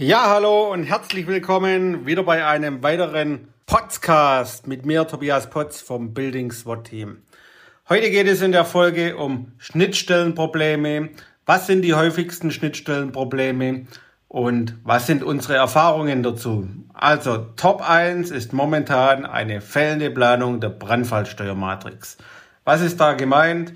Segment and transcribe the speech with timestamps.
[0.00, 6.14] Ja, hallo und herzlich willkommen wieder bei einem weiteren Podcast mit mir, Tobias Potz vom
[6.14, 7.24] Building SWAT Team.
[7.88, 11.08] Heute geht es in der Folge um Schnittstellenprobleme.
[11.46, 13.88] Was sind die häufigsten Schnittstellenprobleme
[14.28, 16.68] und was sind unsere Erfahrungen dazu?
[16.94, 22.18] Also Top 1 ist momentan eine fällende Planung der Brandfallsteuermatrix.
[22.62, 23.72] Was ist da gemeint?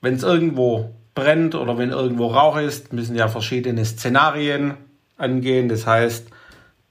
[0.00, 4.78] Wenn es irgendwo brennt oder wenn irgendwo Rauch ist, müssen ja verschiedene Szenarien
[5.24, 5.68] angehen.
[5.68, 6.28] Das heißt,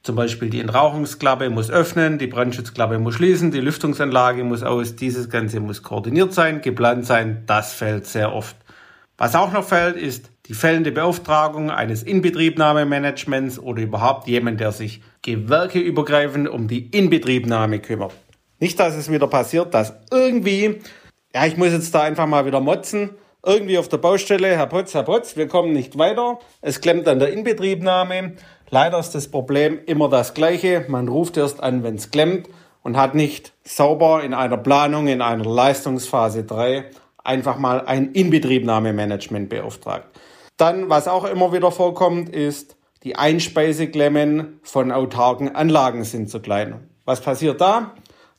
[0.04, 5.30] zum Beispiel die Entrauchungsklappe muss öffnen, die Brandschutzklappe muss schließen, die Lüftungsanlage muss aus, dieses
[5.30, 7.44] Ganze muss koordiniert sein, geplant sein.
[7.46, 8.58] Das fällt sehr oft.
[9.18, 15.02] Was auch noch fällt, ist die fällende Beauftragung eines Inbetriebnahmemanagements oder überhaupt jemand, der sich
[15.22, 18.14] gewerkeübergreifend um die Inbetriebnahme kümmert.
[18.60, 20.82] Nicht, dass es wieder passiert, dass irgendwie,
[21.34, 23.12] ja, ich muss jetzt da einfach mal wieder motzen,
[23.46, 26.40] irgendwie auf der Baustelle, Herr Potz, Herr Potz, wir kommen nicht weiter.
[26.62, 28.34] Es klemmt an der Inbetriebnahme.
[28.70, 30.86] Leider ist das Problem immer das gleiche.
[30.88, 32.48] Man ruft erst an, wenn es klemmt
[32.84, 36.86] und hat nicht sauber in einer Planung, in einer Leistungsphase 3
[37.24, 40.08] einfach mal ein Inbetriebnahmemanagement beauftragt.
[40.58, 46.88] Dann, was auch immer wieder vorkommt, ist, die Einspeiseklemmen von autarken Anlagen sind zu klein.
[47.06, 47.94] Was passiert da?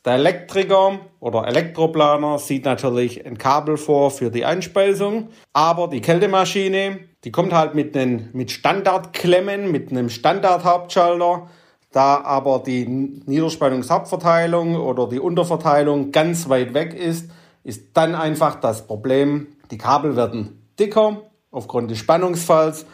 [0.04, 6.98] Der Elektriker oder Elektroplaner sieht natürlich ein Kabel vor für die Einspeisung, aber die Kältemaschine,
[7.24, 11.48] die kommt halt mit, einen, mit Standardklemmen, mit einem Standardhauptschalter.
[11.90, 17.30] Da aber die Niederspannungshauptverteilung oder die Unterverteilung ganz weit weg ist,
[17.62, 22.84] ist dann einfach das Problem, die Kabel werden dicker aufgrund des Spannungsfalls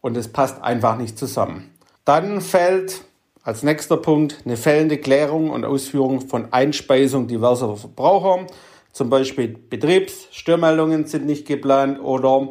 [0.00, 1.74] und es passt einfach nicht zusammen.
[2.04, 3.02] Dann fällt
[3.42, 8.46] als nächster Punkt eine fällende Klärung und Ausführung von Einspeisung diverser Verbraucher.
[8.92, 12.48] Zum Beispiel Betriebsstörmeldungen sind nicht geplant oder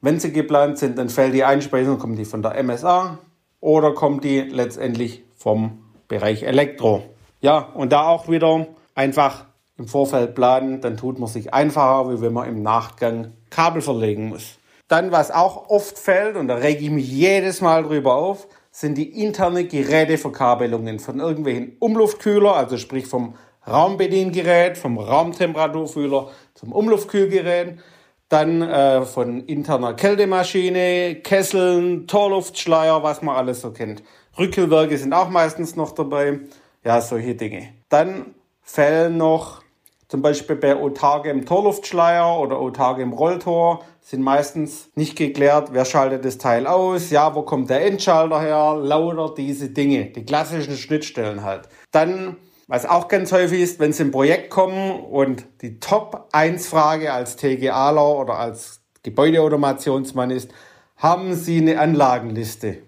[0.00, 3.18] wenn sie geplant sind, dann fällt die Einspeisung, kommt die von der MSA
[3.60, 5.78] oder kommt die letztendlich vom
[6.08, 7.02] Bereich Elektro.
[7.40, 9.46] Ja, und da auch wieder einfach
[9.78, 14.28] im Vorfeld planen, dann tut man sich einfacher, wie wenn man im Nachgang Kabel verlegen
[14.28, 14.58] muss.
[14.88, 18.98] Dann, was auch oft fällt, und da rege ich mich jedes Mal drüber auf, sind
[18.98, 23.34] die interne Geräteverkabelungen von irgendwelchen Umluftkühler, also sprich vom
[23.66, 27.78] Raumbediengerät, vom Raumtemperaturfühler zum Umluftkühlgerät,
[28.28, 34.02] dann äh, von interner Kältemaschine, Kesseln, Torluftschleier, was man alles so kennt.
[34.38, 36.40] Rückkühlwerke sind auch meistens noch dabei.
[36.84, 37.70] Ja, solche Dinge.
[37.88, 39.62] Dann fällen noch
[40.08, 46.38] zum Beispiel bei autarkem Torluftschleier oder autarkem Rolltor sind meistens nicht geklärt, wer schaltet das
[46.38, 51.68] Teil aus, ja, wo kommt der Endschalter her, lauter diese Dinge, die klassischen Schnittstellen halt.
[51.90, 52.36] Dann,
[52.68, 58.16] was auch ganz häufig ist, wenn Sie im Projekt kommen und die Top-1-Frage als TGAler
[58.16, 60.52] oder als Gebäudeautomationsmann ist,
[60.96, 62.78] haben Sie eine Anlagenliste?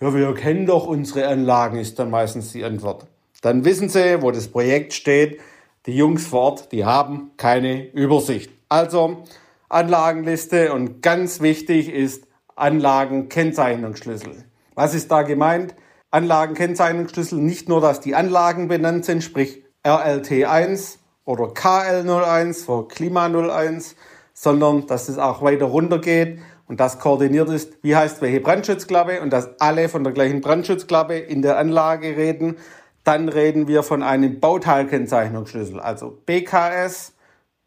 [0.00, 3.06] Ja, wir kennen doch unsere Anlagen, ist dann meistens die Antwort.
[3.42, 5.40] Dann wissen Sie, wo das Projekt steht.
[5.84, 8.50] Die Jungs vor Ort, die haben keine Übersicht.
[8.70, 9.24] Also,
[9.74, 14.44] Anlagenliste und ganz wichtig ist Anlagenkennzeichnungsschlüssel.
[14.76, 15.74] Was ist da gemeint?
[16.12, 23.96] Anlagenkennzeichnungsschlüssel nicht nur, dass die Anlagen benannt sind, sprich RLT1 oder KL01 für Klima 01,
[24.32, 29.22] sondern dass es auch weiter runter geht und das koordiniert ist, wie heißt welche Brandschutzklappe
[29.22, 32.58] und dass alle von der gleichen Brandschutzklappe in der Anlage reden.
[33.02, 37.14] Dann reden wir von einem Bauteilkennzeichnungsschlüssel, also BKS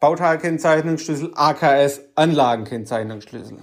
[0.00, 3.58] Bauteilkennzeichnungsschlüssel, AKS, Anlagenkennzeichnungsschlüssel.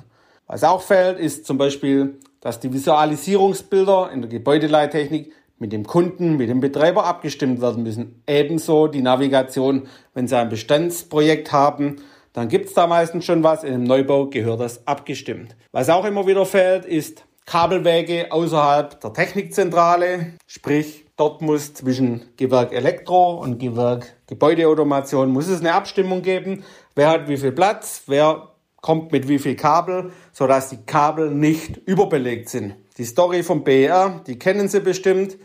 [0.47, 6.37] Was auch fällt, ist zum Beispiel, dass die Visualisierungsbilder in der Gebäudeleittechnik mit dem Kunden,
[6.37, 8.21] mit dem Betreiber abgestimmt werden müssen.
[8.27, 11.97] Ebenso die Navigation, wenn Sie ein Bestandsprojekt haben,
[12.33, 13.63] dann gibt es da meistens schon was.
[13.63, 15.55] In einem Neubau gehört das abgestimmt.
[15.71, 22.73] Was auch immer wieder fällt, ist Kabelwege außerhalb der Technikzentrale, sprich Dort muss zwischen Gewerk
[22.73, 26.65] Elektro und Gewerk Gebäudeautomation muss es eine Abstimmung geben.
[26.93, 28.03] Wer hat wie viel Platz?
[28.07, 28.49] Wer
[28.81, 32.75] kommt mit wie viel Kabel, sodass die Kabel nicht überbelegt sind.
[32.97, 35.37] Die Story vom BR, die kennen Sie bestimmt.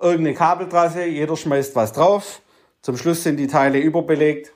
[0.00, 2.42] Irgendeine Kabeltrasse, jeder schmeißt was drauf.
[2.80, 4.54] Zum Schluss sind die Teile überbelegt.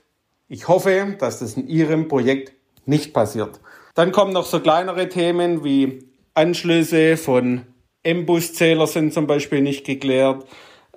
[0.49, 2.55] Ich hoffe, dass das in Ihrem Projekt
[2.87, 3.61] nicht passiert.
[3.95, 7.63] Dann kommen noch so kleinere Themen wie Anschlüsse von
[8.03, 10.45] M-Bus-Zähler sind zum Beispiel nicht geklärt,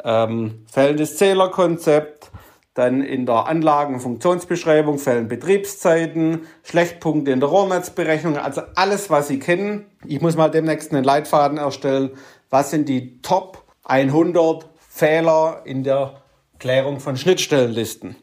[0.03, 2.30] ähm, fehlendes Zählerkonzept,
[2.74, 9.86] dann in der Anlagenfunktionsbeschreibung fehlen Betriebszeiten, Schlechtpunkte in der Rohrnetzberechnung, also alles, was Sie kennen.
[10.06, 12.12] Ich muss mal demnächst einen Leitfaden erstellen.
[12.50, 16.21] Was sind die Top 100 Fehler in der
[16.59, 18.15] Klärung von Schnittstellenlisten?